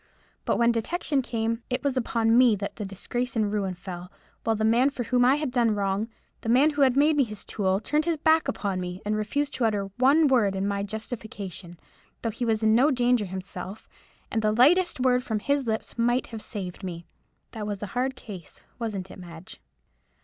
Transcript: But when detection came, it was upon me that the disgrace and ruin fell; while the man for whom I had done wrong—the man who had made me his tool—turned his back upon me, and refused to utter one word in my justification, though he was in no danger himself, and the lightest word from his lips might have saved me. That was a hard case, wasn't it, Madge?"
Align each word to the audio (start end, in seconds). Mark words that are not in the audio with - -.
But 0.45 0.57
when 0.57 0.71
detection 0.71 1.21
came, 1.21 1.61
it 1.69 1.83
was 1.83 1.95
upon 1.95 2.35
me 2.35 2.55
that 2.55 2.77
the 2.77 2.85
disgrace 2.85 3.35
and 3.35 3.51
ruin 3.53 3.75
fell; 3.75 4.11
while 4.43 4.55
the 4.55 4.65
man 4.65 4.89
for 4.89 5.03
whom 5.03 5.23
I 5.23 5.35
had 5.35 5.51
done 5.51 5.75
wrong—the 5.75 6.49
man 6.49 6.71
who 6.71 6.81
had 6.81 6.97
made 6.97 7.15
me 7.15 7.23
his 7.23 7.45
tool—turned 7.45 8.05
his 8.05 8.17
back 8.17 8.47
upon 8.47 8.79
me, 8.81 9.03
and 9.05 9.15
refused 9.15 9.53
to 9.53 9.65
utter 9.65 9.91
one 9.99 10.27
word 10.27 10.55
in 10.55 10.67
my 10.67 10.81
justification, 10.81 11.79
though 12.23 12.31
he 12.31 12.45
was 12.45 12.63
in 12.63 12.73
no 12.73 12.89
danger 12.89 13.25
himself, 13.25 13.87
and 14.31 14.41
the 14.41 14.51
lightest 14.51 14.99
word 14.99 15.23
from 15.23 15.37
his 15.37 15.67
lips 15.67 15.95
might 15.99 16.25
have 16.33 16.41
saved 16.41 16.83
me. 16.83 17.05
That 17.51 17.67
was 17.67 17.83
a 17.83 17.93
hard 17.93 18.15
case, 18.15 18.61
wasn't 18.79 19.11
it, 19.11 19.19
Madge?" 19.19 19.61